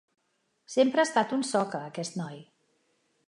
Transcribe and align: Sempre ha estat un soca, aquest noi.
Sempre 0.75 1.03
ha 1.03 1.07
estat 1.09 1.35
un 1.37 1.45
soca, 1.51 1.83
aquest 1.91 2.19
noi. 2.23 2.43